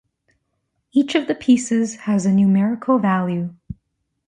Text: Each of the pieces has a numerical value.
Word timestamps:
Each 0.93 1.13
of 1.13 1.27
the 1.27 1.35
pieces 1.35 1.95
has 1.95 2.25
a 2.25 2.31
numerical 2.31 2.97
value. 2.97 3.53